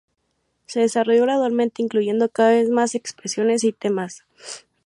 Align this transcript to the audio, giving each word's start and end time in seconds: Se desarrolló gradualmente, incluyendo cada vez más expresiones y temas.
Se 0.65 0.79
desarrolló 0.79 1.21
gradualmente, 1.25 1.83
incluyendo 1.83 2.27
cada 2.27 2.53
vez 2.53 2.71
más 2.71 2.95
expresiones 2.95 3.63
y 3.63 3.71
temas. 3.71 4.23